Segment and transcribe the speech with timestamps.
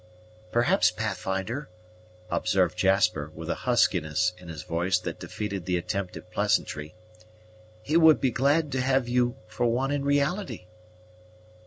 [0.51, 1.69] "Perhaps, Pathfinder,"
[2.31, 6.95] observed Jasper, with a huskiness in his voice that defeated the attempt at pleasantry,
[7.83, 10.65] "he would be glad to have you for one in reality."